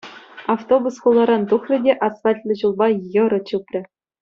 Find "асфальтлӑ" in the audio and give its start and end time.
2.07-2.53